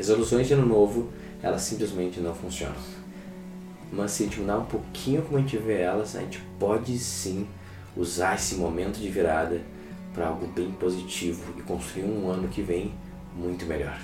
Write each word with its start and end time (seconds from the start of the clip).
Resoluções 0.00 0.46
de 0.46 0.54
ano 0.54 0.64
novo, 0.64 1.10
elas 1.42 1.60
simplesmente 1.60 2.20
não 2.20 2.34
funcionam. 2.34 2.74
Mas 3.92 4.12
se 4.12 4.22
a 4.22 4.26
gente 4.26 4.40
mudar 4.40 4.56
um 4.56 4.64
pouquinho 4.64 5.20
como 5.20 5.36
a 5.36 5.42
gente 5.42 5.58
vê 5.58 5.82
elas, 5.82 6.16
a 6.16 6.20
gente 6.20 6.40
pode 6.58 6.98
sim 6.98 7.46
usar 7.94 8.36
esse 8.36 8.54
momento 8.54 8.98
de 8.98 9.10
virada 9.10 9.60
para 10.14 10.28
algo 10.28 10.46
bem 10.46 10.72
positivo 10.72 11.52
e 11.58 11.60
construir 11.60 12.04
um 12.04 12.30
ano 12.30 12.48
que 12.48 12.62
vem 12.62 12.94
muito 13.36 13.66
melhor. 13.66 14.00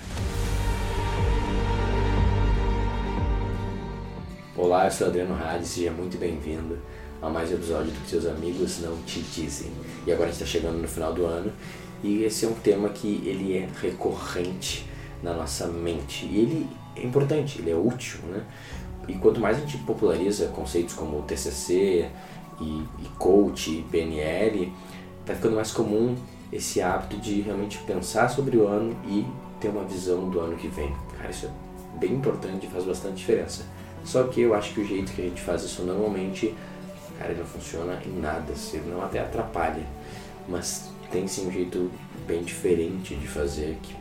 Olá, 4.55 4.85
eu 4.85 4.91
sou 4.91 5.07
Adriano 5.07 5.33
Hadi, 5.33 5.65
seja 5.65 5.89
muito 5.89 6.15
bem-vindo 6.19 6.77
a 7.23 7.27
mais 7.27 7.49
um 7.49 7.55
episódio 7.55 7.91
do 7.91 7.99
que 8.01 8.11
seus 8.11 8.27
amigos 8.27 8.81
não 8.81 8.95
te 9.01 9.19
dizem. 9.19 9.71
E 10.05 10.11
agora 10.11 10.29
a 10.29 10.31
gente 10.31 10.43
está 10.43 10.59
chegando 10.59 10.79
no 10.79 10.87
final 10.87 11.11
do 11.11 11.25
ano 11.25 11.51
e 12.03 12.23
esse 12.23 12.45
é 12.45 12.47
um 12.47 12.53
tema 12.53 12.87
que 12.89 13.23
ele 13.25 13.57
é 13.57 13.67
recorrente 13.81 14.85
na 15.21 15.33
nossa 15.33 15.67
mente 15.67 16.25
e 16.25 16.37
ele 16.37 16.67
é 16.95 17.03
importante, 17.05 17.59
ele 17.59 17.71
é 17.71 17.75
útil, 17.75 18.19
né? 18.29 18.43
E 19.07 19.13
quanto 19.13 19.39
mais 19.39 19.57
a 19.57 19.59
gente 19.61 19.77
populariza 19.79 20.47
conceitos 20.47 20.93
como 20.93 21.21
TCC 21.21 22.09
e, 22.59 22.63
e 22.63 23.09
coach, 23.17 23.71
e 23.71 23.81
PNL, 23.83 24.73
tá 25.25 25.33
ficando 25.33 25.55
mais 25.55 25.71
comum 25.71 26.15
esse 26.51 26.81
hábito 26.81 27.17
de 27.17 27.41
realmente 27.41 27.77
pensar 27.79 28.29
sobre 28.29 28.57
o 28.57 28.67
ano 28.67 28.95
e 29.05 29.25
ter 29.59 29.69
uma 29.69 29.83
visão 29.83 30.29
do 30.29 30.39
ano 30.39 30.55
que 30.57 30.67
vem. 30.67 30.93
Cara, 31.17 31.29
isso 31.29 31.45
é 31.45 31.99
bem 31.99 32.13
importante 32.13 32.65
e 32.65 32.69
faz 32.69 32.83
bastante 32.83 33.15
diferença. 33.15 33.65
Só 34.03 34.23
que 34.23 34.41
eu 34.41 34.53
acho 34.53 34.73
que 34.73 34.81
o 34.81 34.85
jeito 34.85 35.11
que 35.11 35.21
a 35.21 35.25
gente 35.25 35.41
faz 35.41 35.63
isso 35.63 35.83
normalmente, 35.83 36.53
cara, 37.17 37.33
não 37.33 37.45
funciona 37.45 37.99
em 38.05 38.19
nada, 38.19 38.53
ele 38.73 38.89
não 38.89 39.01
até 39.01 39.19
atrapalha. 39.19 39.83
Mas 40.47 40.89
tem 41.11 41.27
sim 41.27 41.47
um 41.47 41.51
jeito 41.51 41.91
bem 42.25 42.43
diferente 42.43 43.15
de 43.15 43.27
fazer 43.27 43.77
que 43.81 43.95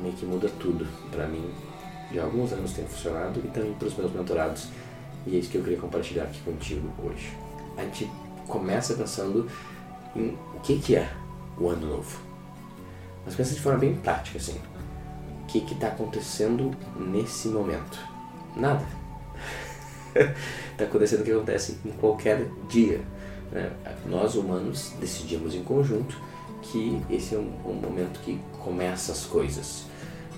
meio 0.00 0.14
que 0.14 0.24
muda 0.24 0.48
tudo. 0.60 0.86
Para 1.10 1.26
mim, 1.26 1.50
já 2.12 2.22
há 2.22 2.24
alguns 2.24 2.52
anos 2.52 2.72
tem 2.72 2.86
funcionado 2.86 3.40
e 3.44 3.48
também 3.48 3.72
para 3.74 3.88
os 3.88 3.96
meus 3.96 4.12
mentorados. 4.12 4.68
E 5.26 5.36
é 5.36 5.38
isso 5.38 5.50
que 5.50 5.58
eu 5.58 5.62
queria 5.62 5.78
compartilhar 5.78 6.24
aqui 6.24 6.40
contigo 6.40 6.88
hoje. 7.02 7.36
A 7.76 7.82
gente 7.82 8.10
começa 8.48 8.94
pensando 8.94 9.48
em 10.14 10.36
o 10.54 10.60
que, 10.60 10.78
que 10.78 10.96
é 10.96 11.10
o 11.58 11.68
ano 11.68 11.86
novo. 11.86 12.18
Mas 13.24 13.34
pensa 13.34 13.54
de 13.54 13.60
forma 13.60 13.78
bem 13.78 13.94
prática, 13.94 14.38
assim. 14.38 14.60
O 15.42 15.46
que 15.46 15.58
está 15.72 15.88
acontecendo 15.88 16.70
nesse 16.96 17.48
momento? 17.48 17.98
Nada. 18.56 18.84
Está 20.72 20.84
acontecendo 20.84 21.20
o 21.20 21.24
que 21.24 21.32
acontece 21.32 21.78
em 21.84 21.92
qualquer 21.92 22.48
dia. 22.68 23.00
Né? 23.50 23.70
Nós 24.06 24.34
humanos 24.34 24.92
decidimos 24.98 25.54
em 25.54 25.62
conjunto 25.62 26.16
que 26.62 27.02
esse 27.10 27.34
é 27.34 27.38
um, 27.38 27.52
um, 27.66 27.74
momento 27.74 28.20
que 28.20 28.40
começa 28.60 29.12
as 29.12 29.24
coisas, 29.24 29.84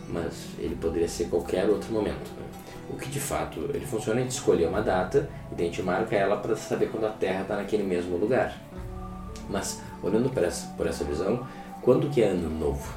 mas 0.08 0.46
ele 0.58 0.74
poderia 0.74 1.08
ser 1.08 1.28
qualquer 1.28 1.68
outro 1.68 1.92
momento. 1.92 2.30
Né? 2.36 2.46
O 2.90 2.96
que 2.96 3.08
de 3.08 3.20
fato 3.20 3.70
ele 3.72 3.86
funciona 3.86 4.20
é 4.20 4.22
gente 4.22 4.32
escolher 4.32 4.66
uma 4.66 4.82
data 4.82 5.28
e 5.56 5.60
a 5.60 5.64
gente 5.64 5.82
marca 5.82 6.16
ela 6.16 6.36
para 6.36 6.56
saber 6.56 6.90
quando 6.90 7.06
a 7.06 7.10
Terra 7.10 7.42
está 7.42 7.56
naquele 7.56 7.82
mesmo 7.82 8.16
lugar. 8.16 8.58
Mas 9.48 9.80
olhando 10.02 10.30
por 10.30 10.42
essa, 10.42 10.66
por 10.74 10.86
essa 10.86 11.04
visão, 11.04 11.46
quando 11.82 12.08
que 12.10 12.22
é 12.22 12.28
ano 12.28 12.50
novo? 12.50 12.92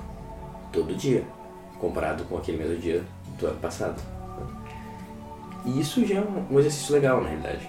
Todo 0.72 0.96
dia, 0.96 1.26
comparado 1.80 2.24
com 2.26 2.38
aquele 2.38 2.58
mesmo 2.58 2.78
dia 2.78 3.04
do 3.38 3.48
ano 3.48 3.60
passado. 3.60 4.02
E 5.66 5.80
isso 5.80 6.06
já 6.06 6.16
é 6.16 6.24
um 6.50 6.60
exercício 6.60 6.94
legal 6.94 7.22
na 7.22 7.30
realidade. 7.30 7.68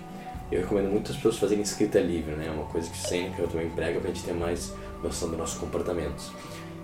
Eu 0.50 0.62
recomendo 0.62 0.90
muitas 0.90 1.16
pessoas 1.16 1.36
fazerem 1.36 1.62
escrita 1.62 2.00
livre, 2.00 2.34
né? 2.34 2.46
É 2.46 2.50
uma 2.50 2.64
coisa 2.64 2.88
que 2.88 2.96
sempre 2.96 3.42
eu 3.42 3.48
também 3.48 3.68
prego 3.70 4.00
para 4.00 4.10
a 4.10 4.14
gente 4.14 4.24
ter 4.24 4.32
mais 4.32 4.72
noção 5.02 5.28
dos 5.28 5.38
nossos 5.38 5.58
comportamentos. 5.58 6.30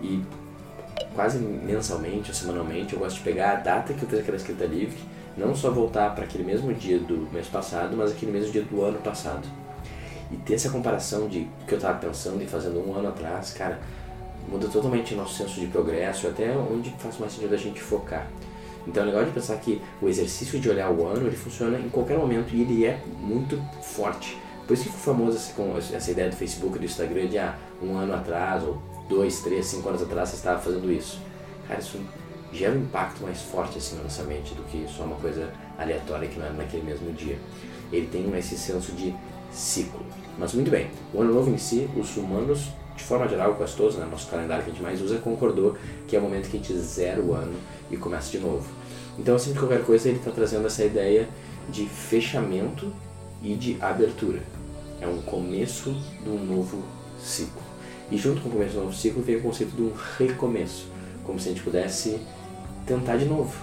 E 0.03 0.23
quase 1.15 1.39
mensalmente 1.39 2.31
ou 2.31 2.35
semanalmente 2.35 2.95
eu 2.95 2.99
gosto 2.99 3.17
de 3.17 3.23
pegar 3.23 3.53
a 3.53 3.55
data 3.57 3.93
que 3.93 4.03
eu 4.03 4.09
fiz 4.09 4.21
aquela 4.21 4.37
escrita 4.37 4.65
livre, 4.65 4.99
não 5.37 5.55
só 5.55 5.71
voltar 5.71 6.15
para 6.15 6.25
aquele 6.25 6.45
mesmo 6.45 6.73
dia 6.73 6.99
do 6.99 7.29
mês 7.33 7.47
passado, 7.47 7.97
mas 7.97 8.13
aquele 8.13 8.33
mesmo 8.33 8.53
dia 8.53 8.63
do 8.63 8.83
ano 8.83 8.99
passado. 8.99 9.47
E 10.31 10.37
ter 10.37 10.55
essa 10.55 10.71
comparação 10.71 11.29
de 11.29 11.49
o 11.63 11.67
que 11.67 11.75
eu 11.75 11.79
estava 11.79 11.99
pensando 11.99 12.43
e 12.43 12.47
fazendo 12.47 12.79
um 12.87 12.97
ano 12.97 13.09
atrás, 13.09 13.53
cara, 13.53 13.81
muda 14.49 14.69
totalmente 14.69 15.15
o 15.15 15.17
nosso 15.17 15.35
senso 15.35 15.61
de 15.61 15.67
progresso, 15.67 16.27
até 16.27 16.57
onde 16.57 16.91
faz 16.99 17.19
mais 17.19 17.33
sentido 17.33 17.55
a 17.55 17.59
gente 17.59 17.81
focar. 17.81 18.27
Então 18.87 19.03
é 19.03 19.07
legal 19.07 19.25
de 19.25 19.31
pensar 19.31 19.57
que 19.57 19.81
o 20.01 20.09
exercício 20.09 20.61
de 20.61 20.69
olhar 20.69 20.91
o 20.91 21.07
ano 21.07 21.27
ele 21.27 21.37
funciona 21.37 21.79
em 21.79 21.89
qualquer 21.89 22.19
momento 22.19 22.55
e 22.55 22.63
ele 22.63 22.85
é 22.85 23.01
muito 23.19 23.61
forte. 23.83 24.37
Por 24.67 24.75
isso 24.75 24.85
que 24.85 24.91
ficou 24.91 25.15
famoso 25.15 25.37
essa, 25.37 25.97
essa 25.97 26.11
ideia 26.11 26.31
do 26.31 26.37
Facebook 26.37 26.77
e 26.77 26.79
do 26.79 26.85
Instagram 26.87 27.27
de 27.27 27.39
ah, 27.39 27.57
um 27.83 27.97
ano 27.97 28.15
atrás, 28.15 28.63
ou 28.63 28.81
dois, 29.09 29.41
três, 29.41 29.67
cinco 29.67 29.89
anos 29.89 30.03
atrás 30.03 30.31
você 30.31 30.37
estava 30.37 30.61
fazendo 30.61 30.91
isso. 30.91 31.21
Cara, 31.69 31.81
isso 31.81 31.99
gera 32.53 32.73
um 32.73 32.83
impacto 32.83 33.23
mais 33.23 33.43
forte 33.43 33.79
assim 33.79 33.97
na 33.97 34.05
nossa 34.05 34.23
mente 34.23 34.55
do 34.55 34.63
que 34.65 34.87
só 34.89 35.03
uma 35.03 35.17
coisa 35.17 35.53
aleatória 35.77 36.29
que 36.29 36.39
não 36.39 36.47
é 36.47 36.51
naquele 36.51 36.85
mesmo 36.85 37.13
dia. 37.13 37.39
Ele 37.93 38.07
tem 38.07 38.33
esse 38.39 38.57
senso 38.57 38.93
de 38.93 39.15
ciclo. 39.53 40.01
Mas 40.39 40.53
muito 40.55 40.71
bem, 40.71 40.91
o 41.13 41.21
ano 41.21 41.35
novo 41.35 41.51
em 41.51 41.59
si, 41.59 41.89
os 41.97 42.17
humanos, 42.17 42.69
de 42.97 43.03
forma 43.03 43.29
geral, 43.29 43.55
quase 43.55 43.77
todos, 43.77 43.97
né, 43.97 44.07
nosso 44.11 44.29
calendário 44.29 44.65
que 44.65 44.71
a 44.71 44.73
gente 44.73 44.83
mais 44.83 45.01
usa, 45.01 45.19
concordou 45.19 45.77
que 46.09 46.17
é 46.17 46.19
o 46.19 46.23
momento 46.23 46.49
que 46.49 46.57
a 46.57 46.61
gente 46.61 46.75
zera 46.79 47.21
o 47.21 47.35
ano 47.35 47.55
e 47.91 47.97
começa 47.97 48.31
de 48.31 48.39
novo. 48.39 48.67
Então, 49.19 49.37
assim, 49.37 49.55
qualquer 49.55 49.85
coisa, 49.85 50.09
ele 50.09 50.19
está 50.19 50.31
trazendo 50.31 50.67
essa 50.67 50.85
ideia 50.85 51.29
de 51.69 51.87
fechamento 51.87 52.93
e 53.45 53.55
de 53.55 53.77
abertura. 53.81 54.43
É 55.01 55.07
um 55.07 55.21
começo 55.23 55.95
de 56.23 56.31
um 56.31 56.43
novo 56.45 56.83
ciclo. 57.21 57.63
E 58.11 58.17
junto 58.17 58.41
com 58.41 58.49
o 58.49 58.53
começo 58.53 58.75
do 58.75 58.81
novo 58.81 58.95
ciclo 58.95 59.23
vem 59.23 59.37
o 59.37 59.43
conceito 59.43 59.77
de 59.77 59.83
um 59.83 59.93
recomeço, 60.19 60.87
como 61.23 61.39
se 61.39 61.49
a 61.49 61.53
gente 61.53 61.63
pudesse 61.63 62.19
tentar 62.87 63.17
de 63.17 63.27
novo. 63.27 63.55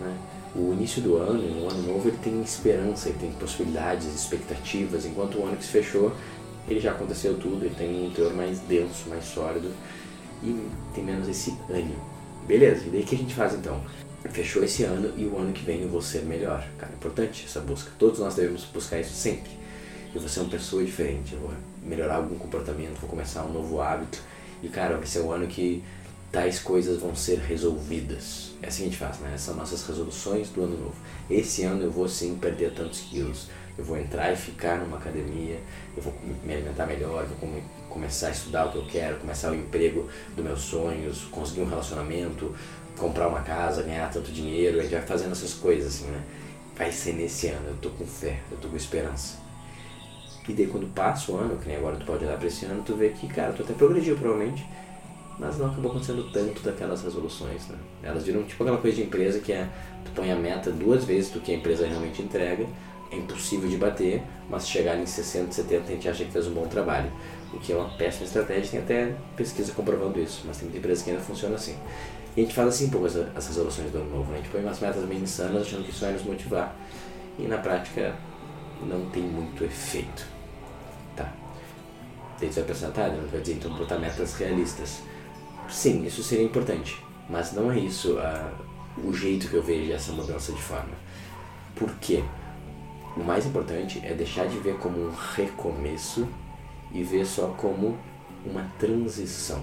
Né? 0.00 0.16
O 0.54 0.72
início 0.72 1.00
do 1.00 1.16
ano, 1.16 1.64
o 1.64 1.70
ano 1.70 1.82
novo, 1.92 2.08
ele 2.08 2.18
tem 2.22 2.42
esperança, 2.42 3.08
ele 3.08 3.18
tem 3.18 3.32
possibilidades, 3.32 4.06
expectativas, 4.06 5.06
enquanto 5.06 5.38
o 5.38 5.46
ano 5.46 5.56
que 5.56 5.64
se 5.64 5.70
fechou, 5.70 6.12
ele 6.68 6.80
já 6.80 6.90
aconteceu 6.90 7.34
tudo, 7.38 7.64
ele 7.64 7.74
tem 7.74 8.06
um 8.06 8.10
teor 8.10 8.34
mais 8.34 8.58
denso, 8.60 9.08
mais 9.08 9.24
sólido 9.24 9.70
e 10.42 10.68
tem 10.94 11.04
menos 11.04 11.28
esse 11.28 11.56
ânimo. 11.68 12.00
Beleza, 12.46 12.86
e 12.86 12.90
daí 12.90 13.02
o 13.02 13.04
que 13.04 13.14
a 13.14 13.18
gente 13.18 13.34
faz 13.34 13.54
então? 13.54 13.80
Fechou 14.28 14.62
esse 14.62 14.84
ano 14.84 15.12
e 15.16 15.24
o 15.24 15.38
ano 15.38 15.52
que 15.52 15.64
vem 15.64 15.82
eu 15.82 15.88
vou 15.88 16.02
ser 16.02 16.22
melhor. 16.22 16.66
Cara, 16.78 16.92
é 16.92 16.94
importante 16.94 17.44
essa 17.46 17.60
busca. 17.60 17.90
Todos 17.98 18.20
nós 18.20 18.34
devemos 18.34 18.64
buscar 18.64 19.00
isso 19.00 19.14
sempre. 19.14 19.50
Eu 20.14 20.20
vou 20.20 20.28
ser 20.28 20.40
uma 20.40 20.50
pessoa 20.50 20.84
diferente, 20.84 21.34
eu 21.34 21.40
vou 21.40 21.52
melhorar 21.82 22.16
algum 22.16 22.36
comportamento, 22.36 22.98
vou 23.00 23.08
começar 23.08 23.44
um 23.44 23.52
novo 23.52 23.80
hábito. 23.80 24.20
E 24.62 24.68
cara, 24.68 24.96
vai 24.96 25.06
ser 25.06 25.20
o 25.20 25.32
ano 25.32 25.46
que 25.46 25.82
tais 26.30 26.58
coisas 26.58 27.00
vão 27.00 27.14
ser 27.14 27.38
resolvidas. 27.38 28.52
É 28.62 28.68
assim 28.68 28.82
que 28.82 28.88
a 28.88 28.90
gente 28.90 28.98
faz, 28.98 29.18
né? 29.18 29.30
Essas 29.34 29.46
são 29.46 29.56
nossas 29.56 29.86
resoluções 29.86 30.48
do 30.50 30.62
ano 30.62 30.76
novo. 30.76 30.96
Esse 31.28 31.62
ano 31.62 31.82
eu 31.82 31.90
vou 31.90 32.08
sim 32.08 32.36
perder 32.36 32.72
tantos 32.72 33.00
quilos. 33.00 33.48
Eu 33.78 33.84
vou 33.84 33.98
entrar 33.98 34.30
e 34.32 34.36
ficar 34.36 34.78
numa 34.78 34.98
academia, 34.98 35.58
eu 35.96 36.02
vou 36.02 36.12
me 36.44 36.52
alimentar 36.52 36.86
melhor, 36.86 37.24
vou 37.24 37.36
começar 37.90 38.28
a 38.28 38.30
estudar 38.30 38.66
o 38.66 38.72
que 38.72 38.78
eu 38.78 38.86
quero, 38.86 39.18
começar 39.18 39.50
o 39.50 39.54
emprego 39.54 40.08
dos 40.34 40.44
meus 40.44 40.60
sonhos, 40.60 41.24
conseguir 41.24 41.60
um 41.60 41.68
relacionamento, 41.68 42.54
comprar 42.96 43.28
uma 43.28 43.40
casa, 43.40 43.82
ganhar 43.82 44.10
tanto 44.10 44.32
dinheiro, 44.32 44.78
a 44.78 44.82
gente 44.82 44.92
vai 44.92 45.02
fazendo 45.02 45.32
essas 45.32 45.52
coisas 45.52 45.94
assim, 45.94 46.06
né? 46.06 46.22
Vai 46.76 46.90
ser 46.90 47.12
nesse 47.12 47.48
ano, 47.48 47.68
eu 47.68 47.76
tô 47.76 47.90
com 47.90 48.06
fé, 48.06 48.40
eu 48.50 48.56
tô 48.56 48.68
com 48.68 48.76
esperança. 48.76 49.38
E 50.48 50.52
daí 50.52 50.66
quando 50.66 50.86
passa 50.94 51.30
o 51.30 51.36
ano, 51.36 51.58
que 51.58 51.68
nem 51.68 51.76
agora 51.76 51.96
tu 51.96 52.06
pode 52.06 52.24
olhar 52.24 52.38
pra 52.38 52.46
esse 52.46 52.64
ano, 52.64 52.82
tu 52.82 52.94
vê 52.94 53.10
que, 53.10 53.28
cara, 53.28 53.52
tu 53.52 53.62
até 53.62 53.74
progrediu 53.74 54.16
provavelmente, 54.16 54.66
mas 55.40 55.56
não 55.56 55.66
acabou 55.66 55.90
acontecendo 55.90 56.30
tanto 56.30 56.60
daquelas 56.60 57.02
resoluções, 57.02 57.66
né? 57.68 57.78
Elas 58.02 58.24
viram 58.24 58.42
tipo 58.42 58.62
aquela 58.62 58.76
coisa 58.76 58.98
de 58.98 59.04
empresa 59.04 59.40
que 59.40 59.52
é, 59.52 59.66
tu 60.04 60.10
põe 60.14 60.30
a 60.30 60.36
meta 60.36 60.70
duas 60.70 61.04
vezes 61.04 61.30
do 61.30 61.40
que 61.40 61.50
a 61.50 61.54
empresa 61.54 61.86
realmente 61.86 62.20
entrega, 62.20 62.66
é 63.10 63.16
impossível 63.16 63.68
de 63.68 63.78
bater, 63.78 64.22
mas 64.50 64.68
chegar 64.68 64.98
em 64.98 65.06
60, 65.06 65.50
70 65.50 65.82
a 65.82 65.86
gente 65.86 66.08
acha 66.08 66.24
que 66.26 66.30
fez 66.30 66.46
um 66.46 66.52
bom 66.52 66.66
trabalho, 66.66 67.10
o 67.54 67.58
que 67.58 67.72
é 67.72 67.76
uma 67.76 67.88
péssima 67.88 68.26
estratégia, 68.26 68.70
tem 68.70 68.80
até 68.80 69.16
pesquisa 69.34 69.72
comprovando 69.72 70.20
isso, 70.20 70.42
mas 70.46 70.58
tem 70.58 70.66
muita 70.66 70.78
empresa 70.78 71.02
que 71.02 71.10
ainda 71.10 71.22
funciona 71.22 71.54
assim. 71.54 71.74
E 72.36 72.42
a 72.42 72.44
gente 72.44 72.54
faz 72.54 72.68
assim 72.68 72.86
um 72.86 72.90
pouco 72.90 73.06
as, 73.06 73.46
resoluções 73.46 73.90
do 73.90 73.98
ano 73.98 74.10
novo, 74.10 74.30
né? 74.30 74.38
a 74.38 74.42
gente 74.42 74.50
põe 74.50 74.60
umas 74.60 74.78
metas 74.78 75.02
meio 75.06 75.22
insanas 75.22 75.62
achando 75.62 75.84
que 75.84 75.90
isso 75.90 76.02
vai 76.02 76.12
nos 76.12 76.22
motivar, 76.22 76.76
e 77.38 77.42
na 77.44 77.56
prática 77.56 78.14
não 78.86 79.06
tem 79.06 79.22
muito 79.22 79.64
efeito. 79.64 80.26
Tá. 81.16 81.32
Daí 82.38 82.52
você 82.52 82.60
vai 82.60 82.68
pensar, 82.68 82.90
tá, 82.90 83.08
não 83.08 83.26
vai 83.26 83.40
dizer 83.40 83.54
então 83.54 83.72
botar 83.72 83.98
metas 83.98 84.34
realistas. 84.34 85.00
Sim, 85.70 86.04
isso 86.04 86.22
seria 86.22 86.44
importante, 86.44 87.00
mas 87.28 87.52
não 87.52 87.70
é 87.70 87.78
isso 87.78 88.14
uh, 88.14 89.06
o 89.08 89.12
jeito 89.12 89.48
que 89.48 89.54
eu 89.54 89.62
vejo 89.62 89.92
essa 89.92 90.12
mudança 90.12 90.52
de 90.52 90.60
forma. 90.60 90.92
Por 91.76 91.94
quê? 91.96 92.24
O 93.16 93.20
mais 93.20 93.46
importante 93.46 94.00
é 94.04 94.12
deixar 94.12 94.46
de 94.46 94.58
ver 94.58 94.76
como 94.78 94.98
um 94.98 95.12
recomeço 95.34 96.28
e 96.92 97.04
ver 97.04 97.24
só 97.24 97.48
como 97.56 97.96
uma 98.44 98.64
transição, 98.78 99.62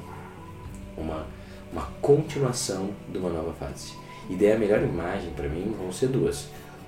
uma, 0.97 1.27
uma 1.71 1.83
continuação 2.01 2.91
de 3.09 3.17
uma 3.17 3.29
nova 3.29 3.53
fase. 3.53 3.93
E 4.29 4.35
daí 4.35 4.53
a 4.53 4.57
melhor 4.57 4.81
imagem 4.81 5.31
para 5.31 5.49
mim 5.49 5.75
vão 5.77 5.91
ser 5.91 6.07
duas. 6.07 6.47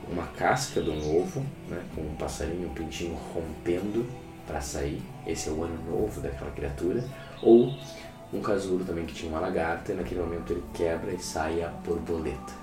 Uma 0.10 0.28
casca 0.28 0.82
de 0.82 0.90
um 0.90 1.22
ovo, 1.22 1.46
né, 1.68 1.84
com 1.94 2.02
um 2.02 2.16
passarinho, 2.16 2.70
um 2.70 2.74
pintinho 2.74 3.18
rompendo 3.34 4.06
para 4.48 4.62
sair, 4.62 5.02
esse 5.28 5.50
é 5.50 5.52
o 5.52 5.64
ano 5.64 5.78
novo 5.88 6.20
daquela 6.22 6.50
criatura, 6.52 7.04
ou 7.44 7.76
um 8.32 8.42
casulo 8.42 8.86
também 8.86 9.06
que 9.06 9.14
tinha 9.14 9.32
uma 9.32 9.40
lagarta 9.40 9.92
e 9.92 9.96
naquele 9.96 10.22
momento 10.22 10.54
ele 10.54 10.64
quebra 10.74 11.12
e 11.12 11.20
sai 11.20 11.64
a 11.64 11.68
borboleta. 11.68 12.54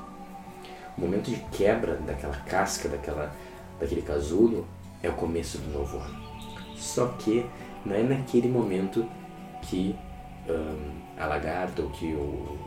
o 0.97 1.01
momento 1.01 1.31
de 1.31 1.37
quebra 1.51 1.97
daquela 1.97 2.37
casca, 2.37 2.89
daquela, 2.89 3.33
daquele 3.81 4.03
casulo, 4.03 4.67
é 5.03 5.09
o 5.09 5.13
começo 5.15 5.59
do 5.59 5.71
novo 5.71 5.99
ano. 5.99 6.17
Só 6.77 7.09
que 7.19 7.45
não 7.85 7.95
é 7.95 8.03
naquele 8.03 8.49
momento 8.49 9.07
que 9.63 9.95
um, 10.49 11.21
a 11.21 11.27
lagarta 11.27 11.83
ou 11.83 11.91
que 11.91 12.15
o, 12.15 12.59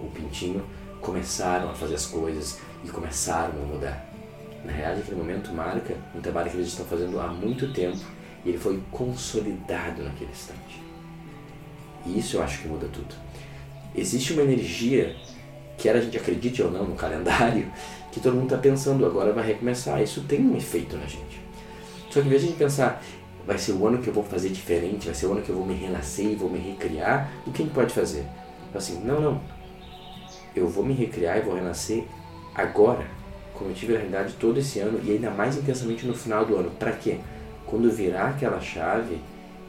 o 0.00 0.10
pintinho 0.14 0.64
começaram 1.00 1.70
a 1.70 1.74
fazer 1.74 1.94
as 1.94 2.06
coisas 2.06 2.60
e 2.84 2.88
começaram 2.88 3.62
a 3.62 3.66
mudar. 3.66 4.06
Na 4.64 4.72
realidade, 4.72 5.02
aquele 5.02 5.16
momento 5.16 5.52
marca 5.52 5.94
um 6.14 6.20
trabalho 6.20 6.50
que 6.50 6.56
eles 6.56 6.68
estão 6.68 6.86
fazendo 6.86 7.20
há 7.20 7.28
muito 7.28 7.72
tempo 7.72 8.04
e 8.44 8.48
ele 8.48 8.58
foi 8.58 8.82
consolidado 8.90 10.02
naquele 10.02 10.30
instante. 10.30 10.82
E 12.06 12.18
isso 12.18 12.36
eu 12.36 12.42
acho 12.42 12.62
que 12.62 12.68
muda 12.68 12.86
tudo. 12.92 13.14
Existe 13.94 14.32
uma 14.32 14.42
energia, 14.42 15.16
quer 15.76 15.96
a 15.96 16.00
gente 16.00 16.16
acredite 16.16 16.62
ou 16.62 16.70
não 16.70 16.84
no 16.84 16.94
calendário, 16.94 17.70
que 18.12 18.20
todo 18.20 18.34
mundo 18.34 18.44
está 18.44 18.58
pensando 18.58 19.04
agora 19.04 19.32
vai 19.32 19.46
recomeçar. 19.46 20.02
Isso 20.02 20.22
tem 20.22 20.40
um 20.40 20.56
efeito 20.56 20.96
na 20.96 21.06
gente. 21.06 21.40
Só 22.10 22.20
que 22.20 22.26
em 22.26 22.30
vez 22.30 22.42
de 22.42 22.48
a 22.48 22.50
gente 22.50 22.58
pensar, 22.58 23.02
vai 23.46 23.58
ser 23.58 23.72
o 23.72 23.86
ano 23.86 23.98
que 23.98 24.08
eu 24.08 24.14
vou 24.14 24.24
fazer 24.24 24.48
diferente, 24.48 25.06
vai 25.06 25.14
ser 25.14 25.26
o 25.26 25.32
ano 25.32 25.42
que 25.42 25.50
eu 25.50 25.56
vou 25.56 25.66
me 25.66 25.74
renascer 25.74 26.26
e 26.26 26.34
vou 26.34 26.50
me 26.50 26.58
recriar, 26.58 27.30
o 27.46 27.52
que 27.52 27.62
a 27.62 27.64
gente 27.64 27.74
pode 27.74 27.92
fazer? 27.92 28.24
Assim, 28.74 29.00
não, 29.04 29.20
não. 29.20 29.40
Eu 30.54 30.68
vou 30.68 30.84
me 30.84 30.94
recriar 30.94 31.38
e 31.38 31.42
vou 31.42 31.54
renascer 31.54 32.04
agora, 32.54 33.06
como 33.54 33.70
eu 33.70 33.74
tive 33.74 33.92
na 33.92 33.98
realidade 33.98 34.34
todo 34.34 34.58
esse 34.58 34.80
ano 34.80 35.00
e 35.02 35.12
ainda 35.12 35.30
mais 35.30 35.56
intensamente 35.56 36.06
no 36.06 36.14
final 36.14 36.44
do 36.44 36.56
ano. 36.56 36.70
Para 36.70 36.92
quê? 36.92 37.18
Quando 37.66 37.90
virar 37.90 38.30
aquela 38.30 38.60
chave, 38.60 39.18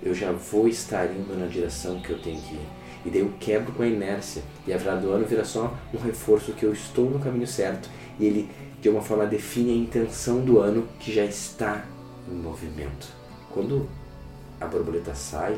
eu 0.01 0.13
já 0.13 0.31
vou 0.31 0.67
estar 0.67 1.05
indo 1.05 1.38
na 1.38 1.47
direção 1.47 1.99
que 1.99 2.09
eu 2.09 2.21
tenho 2.21 2.41
que 2.41 2.55
ir. 2.55 2.67
E 3.05 3.09
daí 3.09 3.21
eu 3.21 3.31
quebro 3.39 3.71
com 3.73 3.83
a 3.83 3.88
inércia. 3.88 4.44
E 4.65 4.73
a 4.73 4.77
virada 4.77 5.01
do 5.01 5.11
ano 5.11 5.25
vira 5.25 5.45
só 5.45 5.73
um 5.94 5.97
reforço 5.97 6.53
que 6.53 6.63
eu 6.63 6.73
estou 6.73 7.09
no 7.09 7.19
caminho 7.19 7.47
certo. 7.47 7.89
E 8.19 8.25
ele, 8.25 8.49
de 8.81 8.88
alguma 8.89 9.03
forma, 9.03 9.25
define 9.25 9.71
a 9.71 9.75
intenção 9.75 10.41
do 10.41 10.59
ano 10.59 10.88
que 10.99 11.13
já 11.13 11.23
está 11.23 11.85
em 12.29 12.35
movimento. 12.35 13.07
Quando 13.51 13.88
a 14.59 14.65
borboleta 14.65 15.15
sai, 15.15 15.57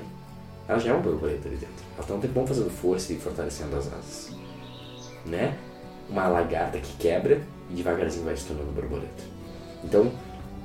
ela 0.67 0.79
já 0.79 0.91
é 0.91 0.93
uma 0.93 1.01
borboleta 1.01 1.47
ali 1.47 1.57
dentro. 1.57 1.83
Ela 1.93 2.01
está 2.01 2.13
um 2.13 2.19
tempão 2.19 2.45
fazendo 2.45 2.69
força 2.69 3.13
e 3.13 3.17
fortalecendo 3.17 3.75
as 3.75 3.87
asas. 3.87 4.31
Né? 5.25 5.57
Uma 6.09 6.27
lagarta 6.27 6.79
que 6.79 6.95
quebra 6.97 7.41
e 7.69 7.73
devagarzinho 7.73 8.25
vai 8.25 8.37
se 8.37 8.45
tornando 8.45 8.71
borboleta. 8.71 9.23
Então, 9.83 10.11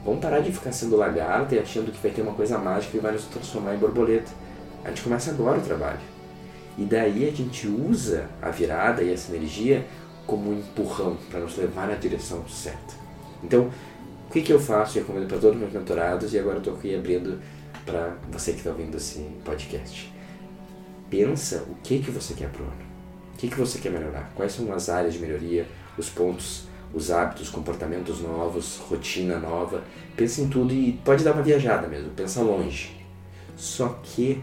vamos 0.05 0.21
parar 0.21 0.41
de 0.41 0.53
ficar 0.53 0.73
sendo 0.73 0.97
lagarta 0.97 1.55
e 1.55 1.59
achando 1.59 1.91
que 1.91 2.01
vai 2.01 2.11
ter 2.11 2.23
uma 2.23 2.35
coisa 2.35 2.59
mágica 2.59 2.93
que 2.93 2.99
vai 2.99 3.12
nos 3.12 3.25
transformar 3.25 3.75
em 3.75 3.79
borboleta. 3.79 4.31
A 4.85 4.89
gente 4.89 5.03
começa 5.03 5.31
agora 5.31 5.59
o 5.59 5.62
trabalho. 5.62 6.01
E 6.77 6.85
daí 6.85 7.29
a 7.29 7.33
gente 7.33 7.67
usa 7.67 8.29
a 8.43 8.51
virada 8.51 9.03
e 9.03 9.12
essa 9.12 9.35
energia 9.35 9.87
como 10.27 10.51
um 10.51 10.59
empurrão 10.59 11.17
para 11.31 11.41
nos 11.41 11.56
levar 11.56 11.89
na 11.89 11.95
direção 11.95 12.47
certa. 12.49 12.95
Então, 13.43 13.71
o 14.29 14.33
que, 14.33 14.43
que 14.43 14.53
eu 14.53 14.59
faço? 14.59 14.99
Eu 14.99 15.03
recomendo 15.03 15.29
para 15.29 15.39
todos 15.39 15.55
os 15.55 15.61
meus 15.61 15.73
mentorados 15.73 16.35
e 16.35 16.39
agora 16.39 16.59
estou 16.59 16.75
aqui 16.75 16.95
abrindo 16.95 17.39
para 17.87 18.17
você 18.31 18.53
que 18.53 18.59
está 18.59 18.71
ouvindo 18.71 18.97
esse 18.97 19.21
podcast. 19.45 20.12
Pensa 21.09 21.65
o 21.69 21.75
que, 21.83 22.01
que 22.01 22.11
você 22.11 22.35
quer 22.35 22.49
para 22.49 22.62
o 22.62 22.65
ano. 22.65 22.85
O 23.35 23.37
que, 23.37 23.49
que 23.49 23.56
você 23.56 23.79
quer 23.79 23.93
melhorar? 23.93 24.33
Quais 24.35 24.53
são 24.53 24.73
as 24.73 24.89
áreas 24.89 25.15
de 25.15 25.21
melhoria, 25.21 25.67
os 25.97 26.09
pontos, 26.09 26.67
os 26.94 27.11
hábitos, 27.11 27.49
comportamentos 27.49 28.20
novos, 28.20 28.79
rotina 28.88 29.38
nova. 29.38 29.82
Pensa 30.17 30.41
em 30.41 30.49
tudo 30.49 30.73
e 30.73 30.93
pode 31.05 31.25
dar 31.25 31.32
uma 31.32 31.43
viajada 31.43 31.88
mesmo, 31.88 32.11
pensa 32.11 32.41
longe. 32.41 32.96
Só 33.56 33.99
que 34.02 34.43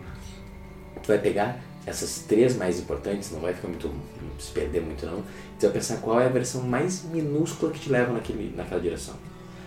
tu 1.01 1.07
vai 1.07 1.17
pegar 1.17 1.59
essas 1.85 2.19
três 2.27 2.55
mais 2.55 2.79
importantes, 2.79 3.31
não 3.31 3.39
vai 3.39 3.53
ficar 3.53 3.67
muito, 3.67 3.89
se 4.37 4.51
perder 4.51 4.81
muito 4.81 5.05
não, 5.05 5.23
tu 5.59 5.61
vai 5.61 5.71
pensar 5.71 5.97
qual 5.97 6.19
é 6.19 6.25
a 6.25 6.29
versão 6.29 6.61
mais 6.61 7.03
minúscula 7.05 7.71
que 7.71 7.79
te 7.79 7.89
leva 7.89 8.13
naquele, 8.13 8.55
naquela 8.55 8.79
direção. 8.79 9.15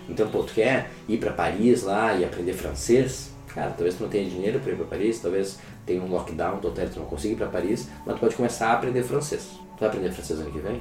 Então, 0.09 0.29
pô, 0.29 0.43
tu 0.43 0.53
quer 0.53 0.91
ir 1.09 1.19
para 1.19 1.33
Paris 1.33 1.83
lá 1.83 2.15
e 2.15 2.25
aprender 2.25 2.53
francês? 2.53 3.33
Cara, 3.49 3.71
talvez 3.71 3.95
tu 3.95 4.03
não 4.03 4.11
tenha 4.11 4.29
dinheiro 4.29 4.61
para 4.61 4.73
ir 4.73 4.77
para 4.77 4.85
Paris, 4.85 5.21
talvez 5.21 5.59
tenha 5.87 6.03
um 6.03 6.09
lockdown 6.09 6.59
total, 6.59 6.89
tu 6.89 6.99
não 7.01 7.07
consiga 7.07 7.35
ir 7.35 7.37
para 7.37 7.47
Paris, 7.47 7.89
mas 8.05 8.17
tu 8.17 8.21
pode 8.21 8.35
começar 8.35 8.69
a 8.69 8.73
aprender 8.75 9.03
francês. 9.03 9.51
Tu 9.77 9.81
vai 9.81 9.89
aprender 9.89 10.13
francês 10.13 10.39
ano 10.39 10.51
que 10.51 10.59
vem? 10.59 10.81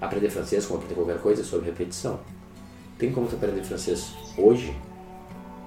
Aprender 0.00 0.30
francês, 0.30 0.66
como 0.66 0.78
aprender 0.78 0.94
qualquer 0.94 1.20
coisa, 1.20 1.42
é 1.42 1.44
sobre 1.44 1.66
repetição. 1.66 2.20
Tem 2.98 3.12
como 3.12 3.26
tu 3.28 3.36
aprender 3.36 3.62
francês 3.62 4.12
hoje, 4.36 4.76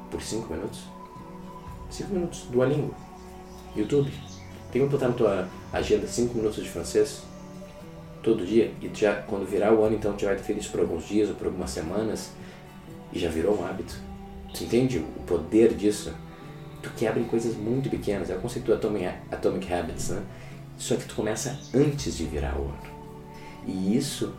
por 0.09 0.21
5 0.21 0.53
minutos? 0.53 0.81
5 1.89 2.13
minutos, 2.13 2.47
Duolingo, 2.51 2.93
YouTube. 3.75 4.11
Tem 4.71 4.81
como 4.81 4.91
botar 4.91 5.09
na 5.09 5.13
tua 5.13 5.47
agenda 5.71 6.07
5 6.07 6.33
minutos 6.35 6.63
de 6.63 6.69
francês? 6.69 7.23
Todo 8.21 8.45
dia? 8.45 8.71
E 8.81 8.89
já, 8.93 9.15
quando 9.15 9.45
virar 9.45 9.73
o 9.73 9.83
ano, 9.83 9.95
então, 9.95 10.13
tu 10.13 10.25
vai 10.25 10.35
ter 10.35 10.43
feito 10.43 10.61
isso 10.61 10.71
por 10.71 10.79
alguns 10.79 11.07
dias 11.07 11.29
ou 11.29 11.35
por 11.35 11.47
algumas 11.47 11.69
semanas 11.69 12.31
e 13.11 13.19
já 13.19 13.29
virou 13.29 13.59
um 13.59 13.65
hábito. 13.65 13.95
Tu 14.53 14.63
entende 14.63 14.99
o 14.99 15.23
poder 15.23 15.73
disso? 15.73 16.13
Tu 16.81 16.89
quebra 16.91 17.19
em 17.19 17.25
coisas 17.25 17.55
muito 17.55 17.89
pequenas. 17.89 18.29
É 18.29 18.35
o 18.35 18.39
conceito 18.39 18.65
do 18.65 18.73
Atomic, 18.73 19.05
Atomic 19.31 19.73
Habits, 19.73 20.09
né? 20.09 20.23
Só 20.77 20.95
que 20.95 21.05
tu 21.05 21.15
começa 21.15 21.59
antes 21.73 22.17
de 22.17 22.25
virar 22.25 22.57
o 22.57 22.63
ano. 22.63 22.92
E 23.65 23.97
isso 23.97 24.33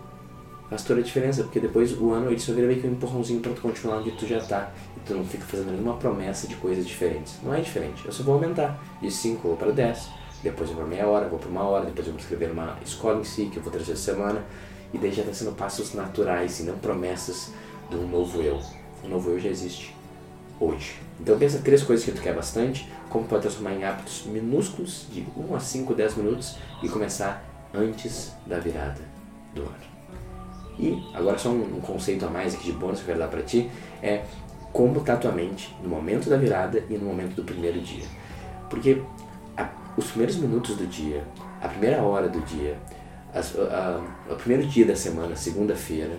faz 0.68 0.82
toda 0.82 1.00
a 1.00 1.02
diferença, 1.02 1.42
porque 1.44 1.60
depois 1.60 1.98
o 1.98 2.12
ano 2.12 2.30
ele 2.30 2.38
só 2.38 2.52
vira 2.52 2.66
meio 2.66 2.80
que 2.80 2.86
um 2.86 2.92
empurrãozinho 2.92 3.40
para 3.40 3.52
tu 3.52 3.60
continuar 3.60 3.98
onde 3.98 4.10
tu 4.12 4.26
já 4.26 4.40
tá. 4.40 4.72
E 4.96 5.00
tu 5.00 5.14
não 5.14 5.24
fica 5.24 5.44
fazendo 5.44 5.70
nenhuma 5.70 5.96
promessa 5.96 6.46
de 6.48 6.56
coisas 6.56 6.86
diferentes. 6.86 7.34
Não 7.42 7.54
é 7.54 7.60
diferente. 7.60 8.04
Eu 8.04 8.12
só 8.12 8.22
vou 8.22 8.34
aumentar. 8.34 8.82
De 9.00 9.10
5 9.10 9.46
vou 9.46 9.56
para 9.56 9.70
10, 9.70 10.08
depois 10.42 10.70
eu 10.70 10.76
vou 10.76 10.84
para 10.84 10.94
meia 10.94 11.06
hora, 11.06 11.28
vou 11.28 11.38
para 11.38 11.48
uma 11.48 11.62
hora, 11.62 11.86
depois 11.86 12.06
eu 12.06 12.12
vou 12.12 12.20
escrever 12.20 12.50
uma 12.50 12.76
escola 12.84 13.20
em 13.20 13.24
si, 13.24 13.46
que 13.46 13.58
eu 13.58 13.62
vou 13.62 13.72
trazer 13.72 13.96
semana. 13.96 14.44
E 14.92 14.98
daí 14.98 15.12
já 15.12 15.22
está 15.22 15.34
sendo 15.34 15.52
passos 15.52 15.92
naturais 15.94 16.60
e 16.60 16.62
não 16.64 16.78
promessas 16.78 17.50
de 17.90 17.96
um 17.96 18.06
novo 18.06 18.40
eu. 18.40 18.60
O 19.02 19.08
novo 19.08 19.30
eu 19.30 19.40
já 19.40 19.48
existe 19.48 19.94
hoje. 20.60 20.96
Então 21.20 21.38
pensa 21.38 21.58
três 21.58 21.82
coisas 21.82 22.04
que 22.04 22.12
tu 22.12 22.20
quer 22.20 22.34
bastante, 22.34 22.88
como 23.08 23.26
pode 23.26 23.42
transformar 23.42 23.74
em 23.74 23.84
hábitos 23.84 24.24
minúsculos 24.26 25.06
de 25.10 25.26
1 25.36 25.54
a 25.54 25.60
5, 25.60 25.94
10 25.94 26.16
minutos 26.16 26.56
e 26.82 26.88
começar 26.88 27.53
antes 27.74 28.32
da 28.46 28.58
virada 28.58 29.00
do 29.54 29.62
ano. 29.62 29.94
E 30.78 31.02
agora 31.14 31.38
só 31.38 31.50
um, 31.50 31.80
conceito 31.80 32.24
a 32.26 32.30
mais 32.30 32.54
aqui 32.54 32.64
de 32.64 32.72
bônus 32.72 32.98
que 32.98 33.04
eu 33.04 33.06
quero 33.08 33.18
dar 33.18 33.28
para 33.28 33.42
ti 33.42 33.70
é 34.02 34.24
como 34.72 34.98
está 34.98 35.16
tua 35.16 35.30
mente 35.30 35.74
no 35.82 35.88
momento 35.88 36.28
da 36.28 36.36
virada 36.36 36.82
e 36.90 36.94
no 36.94 37.06
momento 37.06 37.34
do 37.34 37.44
primeiro 37.44 37.80
dia. 37.80 38.04
Porque 38.68 39.00
a, 39.56 39.68
os 39.96 40.06
primeiros 40.06 40.36
minutos 40.36 40.76
do 40.76 40.86
dia, 40.86 41.24
a 41.60 41.68
primeira 41.68 42.02
hora 42.02 42.28
do 42.28 42.40
dia, 42.40 42.76
o 44.28 44.34
primeiro 44.36 44.66
dia 44.66 44.86
da 44.86 44.96
semana, 44.96 45.36
segunda-feira, 45.36 46.16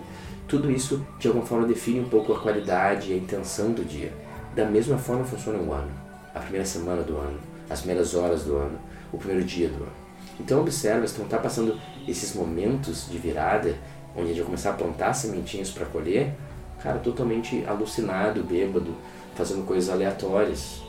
tudo 0.48 0.70
isso 0.70 1.04
de 1.18 1.28
alguma 1.28 1.44
forma 1.44 1.66
define 1.66 2.00
um 2.00 2.08
pouco 2.08 2.32
a 2.32 2.40
qualidade 2.40 3.10
e 3.10 3.14
a 3.14 3.16
intenção 3.16 3.72
do 3.72 3.84
dia. 3.84 4.12
Da 4.54 4.64
mesma 4.64 4.96
forma 4.96 5.24
funciona 5.24 5.58
o 5.58 5.72
ano, 5.72 5.90
a 6.34 6.40
primeira 6.40 6.64
semana 6.64 7.02
do 7.02 7.16
ano, 7.18 7.38
as 7.68 7.80
primeiras 7.80 8.14
horas 8.14 8.44
do 8.44 8.56
ano, 8.56 8.78
o 9.12 9.18
primeiro 9.18 9.44
dia 9.44 9.68
do 9.68 9.82
ano. 9.82 10.05
Então 10.38 10.60
observa, 10.60 11.06
se 11.06 11.14
tu 11.14 11.18
não 11.18 11.26
está 11.26 11.38
passando 11.38 11.78
esses 12.06 12.34
momentos 12.34 13.08
de 13.10 13.18
virada, 13.18 13.74
onde 14.14 14.24
a 14.24 14.28
gente 14.28 14.38
vai 14.38 14.46
começar 14.46 14.70
a 14.70 14.74
plantar 14.74 15.12
sementinhas 15.12 15.70
para 15.70 15.86
colher, 15.86 16.34
cara, 16.82 16.98
totalmente 16.98 17.64
alucinado, 17.66 18.42
bêbado, 18.42 18.94
fazendo 19.34 19.64
coisas 19.64 19.90
aleatórias. 19.90 20.82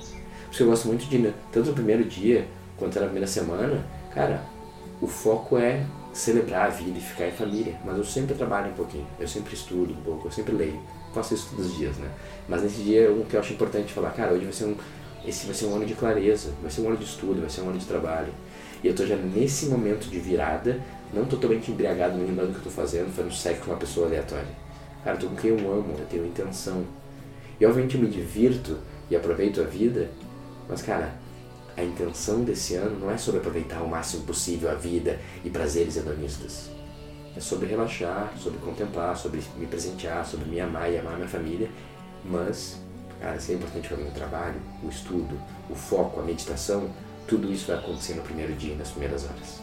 Por 0.46 0.54
isso 0.54 0.64
eu 0.64 0.68
gosto 0.68 0.88
muito 0.88 1.06
de, 1.06 1.34
tanto 1.52 1.70
no 1.70 1.76
primeiro 1.76 2.04
dia 2.04 2.48
quanto 2.78 3.00
na 3.00 3.06
primeira 3.06 3.28
semana, 3.28 3.86
cara, 4.14 4.42
o 5.02 5.08
foco 5.08 5.58
é 5.58 5.86
celebrar 6.14 6.68
a 6.68 6.70
vida 6.70 6.98
e 6.98 7.02
ficar 7.02 7.28
em 7.28 7.32
família. 7.32 7.76
Mas 7.86 7.98
eu 7.98 8.04
sempre 8.04 8.36
trabalho 8.36 8.72
um 8.72 8.74
pouquinho, 8.74 9.08
eu 9.20 9.28
sempre 9.28 9.54
estudo 9.54 9.94
um 9.94 10.02
pouco, 10.02 10.28
eu 10.28 10.32
sempre 10.32 10.54
leio. 10.56 10.80
Faço 11.14 11.34
isso 11.34 11.50
todos 11.52 11.68
os 11.68 11.78
dias, 11.78 11.96
né? 11.98 12.10
Mas 12.48 12.64
nesse 12.64 12.82
dia, 12.82 13.12
o 13.12 13.26
que 13.26 13.36
eu 13.36 13.40
acho 13.40 13.54
importante 13.54 13.94
falar, 13.94 14.12
cara, 14.12 14.34
hoje 14.34 14.44
vai 14.44 14.54
ser 14.54 14.66
um, 14.66 14.76
esse 15.26 15.46
vai 15.46 15.56
ser 15.56 15.66
um 15.66 15.76
ano 15.76 15.86
de 15.86 15.94
clareza, 15.94 16.52
vai 16.62 16.72
ser 16.72 16.82
um 16.82 16.88
ano 16.88 16.98
de 16.98 17.06
estudo, 17.06 17.42
vai 17.42 17.50
ser 17.50 17.62
um 17.62 17.70
ano 17.70 17.80
de 17.80 17.86
trabalho. 17.86 18.34
E 18.84 18.88
eu 18.88 18.96
tô 18.96 19.06
já 19.06 19.16
nesse 19.16 19.68
momento 19.68 20.10
de 20.10 20.20
virada, 20.20 20.80
não 21.14 21.26
totalmente 21.26 21.72
embriagado, 21.72 22.18
nem 22.18 22.28
lembrando 22.28 22.50
o 22.50 22.54
que 22.54 22.60
eu 22.60 22.64
tô 22.64 22.70
fazendo, 22.70 23.14
fazendo 23.14 23.34
sexo 23.34 23.64
com 23.64 23.72
uma 23.72 23.78
pessoa 23.78 24.08
aleatória. 24.08 24.48
Cara, 25.04 25.16
eu 25.16 25.22
tô 25.22 25.28
com 25.28 25.36
quem 25.36 25.52
eu 25.52 25.58
amo, 25.58 25.96
eu 25.98 26.06
tenho 26.06 26.26
intenção. 26.26 26.84
E 27.60 27.66
obviamente 27.66 27.96
eu 27.96 28.02
me 28.02 28.08
divirto 28.08 28.78
e 29.10 29.16
aproveito 29.16 29.62
a 29.62 29.64
vida, 29.64 30.10
mas 30.70 30.82
cara, 30.82 31.14
a 31.76 31.84
intenção 31.84 32.44
desse 32.44 32.76
ano 32.76 33.00
não 33.00 33.12
é 33.12 33.18
sobre 33.18 33.40
aproveitar 33.40 33.82
o 33.82 33.88
máximo 33.88 34.24
possível 34.24 34.70
a 34.70 34.74
vida 34.74 35.20
e 35.46 35.50
prazeres 35.50 35.96
hedonistas. 35.96 36.70
É 37.36 37.40
sobre 37.40 37.68
relaxar, 37.68 38.34
sobre 38.38 38.60
contemplar, 38.60 39.16
sobre 39.16 39.42
me 39.58 39.68
presentear, 39.68 40.26
sobre 40.26 40.50
me 40.50 40.60
amar 40.60 40.92
e 40.92 40.98
amar 40.98 41.16
minha 41.16 41.28
família. 41.28 41.70
Mas, 42.26 42.82
cara, 43.20 43.38
isso 43.38 43.52
é 43.52 43.56
importante 43.56 43.88
para 43.88 43.98
o 43.98 44.02
meu 44.02 44.12
trabalho, 44.12 44.62
o 44.84 44.90
estudo, 44.90 45.40
o 45.70 45.76
foco, 45.76 46.20
a 46.20 46.24
meditação, 46.24 46.90
tudo 47.28 47.52
isso 47.52 47.68
vai 47.68 47.78
acontecer 47.78 48.14
no 48.14 48.22
primeiro 48.22 48.54
dia, 48.54 48.76
nas 48.76 48.90
primeiras 48.90 49.26
horas. 49.26 49.60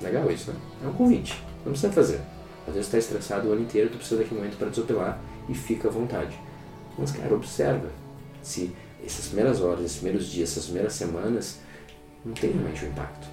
Legal 0.00 0.30
isso, 0.30 0.50
né? 0.50 0.60
É 0.84 0.86
um 0.88 0.92
convite. 0.92 1.42
Não 1.64 1.72
precisa 1.72 1.92
fazer. 1.92 2.20
Às 2.66 2.74
vezes 2.74 2.86
está 2.86 2.98
estressado 2.98 3.48
o 3.48 3.52
ano 3.52 3.62
inteiro, 3.62 3.90
tu 3.90 3.98
precisa 3.98 4.20
daquele 4.20 4.40
momento 4.40 4.56
para 4.56 4.68
desopilar 4.68 5.18
e 5.48 5.54
fica 5.54 5.88
à 5.88 5.90
vontade. 5.90 6.38
Mas, 6.98 7.12
cara, 7.12 7.34
observa 7.34 7.88
se 8.42 8.74
essas 9.04 9.26
primeiras 9.26 9.60
horas, 9.60 9.84
esses 9.84 9.98
primeiros 9.98 10.26
dias, 10.26 10.50
essas 10.50 10.64
primeiras 10.64 10.92
semanas 10.94 11.60
não 12.24 12.32
tem 12.34 12.50
realmente 12.50 12.84
um 12.84 12.88
impacto. 12.88 13.28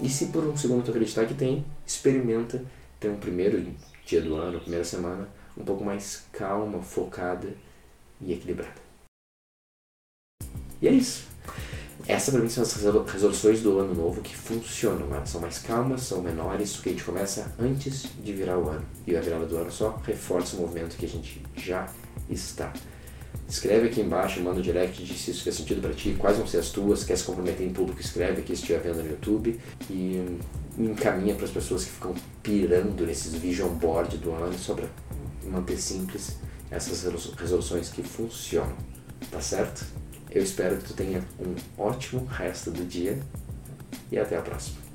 E 0.00 0.08
se 0.08 0.26
por 0.26 0.44
um 0.44 0.56
segundo 0.56 0.84
tu 0.84 0.90
acreditar 0.90 1.26
que 1.26 1.34
tem, 1.34 1.64
experimenta 1.86 2.62
ter 3.00 3.08
um 3.08 3.16
primeiro 3.16 3.66
dia 4.06 4.20
do 4.20 4.36
ano, 4.36 4.60
primeira 4.60 4.84
semana, 4.84 5.28
um 5.58 5.64
pouco 5.64 5.84
mais 5.84 6.24
calma, 6.32 6.80
focada 6.80 7.52
e 8.20 8.32
equilibrada. 8.32 8.80
E 10.80 10.86
é 10.86 10.92
isso. 10.92 11.26
Essa 12.06 12.30
para 12.30 12.40
mim 12.40 12.48
são 12.48 12.62
as 12.62 12.72
resoluções 12.72 13.60
do 13.60 13.78
ano 13.78 13.94
novo 13.94 14.22
que 14.22 14.34
funcionam. 14.34 15.12
Elas 15.14 15.28
são 15.28 15.40
mais 15.40 15.58
calmas, 15.58 16.02
são 16.02 16.22
menores, 16.22 16.78
que 16.78 16.88
a 16.88 16.92
gente 16.92 17.04
começa 17.04 17.52
antes 17.58 18.06
de 18.22 18.32
virar 18.32 18.56
o 18.56 18.68
ano. 18.68 18.86
E 19.06 19.16
a 19.16 19.20
virada 19.20 19.46
do 19.46 19.56
ano 19.56 19.70
só 19.70 20.00
reforça 20.06 20.56
o 20.56 20.60
movimento 20.60 20.96
que 20.96 21.04
a 21.04 21.08
gente 21.08 21.42
já 21.56 21.88
está. 22.30 22.72
Escreve 23.48 23.86
aqui 23.86 24.02
embaixo, 24.02 24.42
manda 24.42 24.58
um 24.58 24.62
direct 24.62 25.02
de 25.02 25.14
se 25.14 25.30
isso 25.30 25.42
faz 25.42 25.56
sentido 25.56 25.80
para 25.80 25.94
ti, 25.94 26.14
quais 26.18 26.36
vão 26.36 26.46
ser 26.46 26.58
as 26.58 26.68
tuas, 26.68 27.02
quer 27.02 27.16
se 27.16 27.24
comprometer 27.24 27.66
em 27.66 27.72
que 27.72 28.00
escreve 28.02 28.42
aqui, 28.42 28.54
se 28.54 28.60
estiver 28.60 28.80
vendo 28.80 29.02
no 29.02 29.08
YouTube. 29.08 29.58
E 29.88 30.38
me 30.76 30.90
encaminha 30.90 31.34
para 31.34 31.46
as 31.46 31.50
pessoas 31.50 31.84
que 31.84 31.90
ficam 31.90 32.14
pirando 32.42 33.06
nesses 33.06 33.32
vision 33.32 33.70
board 33.70 34.18
do 34.18 34.32
ano, 34.32 34.56
só 34.58 34.74
para 34.74 34.86
manter 35.46 35.78
simples 35.78 36.36
essas 36.70 37.10
resoluções 37.38 37.88
que 37.88 38.02
funcionam. 38.02 38.76
Tá 39.30 39.40
certo? 39.40 39.84
Eu 40.30 40.42
espero 40.42 40.76
que 40.76 40.84
tu 40.84 40.92
tenha 40.92 41.24
um 41.40 41.82
ótimo 41.82 42.26
resto 42.26 42.70
do 42.70 42.84
dia 42.84 43.18
e 44.12 44.18
até 44.18 44.36
a 44.36 44.42
próxima. 44.42 44.87